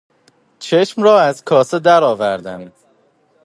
[0.59, 2.71] چشم را از کاسه در آوردن